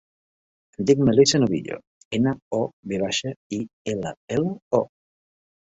[0.83, 1.77] Em dic Melissa Novillo:
[2.19, 2.63] ena, o,
[2.93, 3.63] ve baixa, i,
[3.95, 4.85] ela, ela, o.